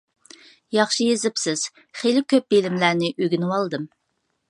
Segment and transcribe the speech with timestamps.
[0.77, 1.67] ياخشى يېزىپسىز،
[2.01, 3.91] خېلى كۆپ بىلىملەرنى ئۆگىنىۋالدىم.